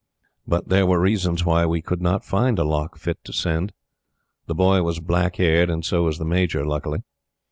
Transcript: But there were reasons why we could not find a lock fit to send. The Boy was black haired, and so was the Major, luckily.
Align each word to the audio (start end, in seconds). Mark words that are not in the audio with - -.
But 0.47 0.69
there 0.69 0.87
were 0.87 0.99
reasons 0.99 1.45
why 1.45 1.67
we 1.67 1.79
could 1.79 2.01
not 2.01 2.25
find 2.25 2.57
a 2.57 2.63
lock 2.63 2.97
fit 2.97 3.23
to 3.23 3.31
send. 3.31 3.71
The 4.47 4.55
Boy 4.55 4.81
was 4.81 4.99
black 4.99 5.35
haired, 5.35 5.69
and 5.69 5.85
so 5.85 6.05
was 6.05 6.17
the 6.17 6.25
Major, 6.25 6.65
luckily. 6.65 7.03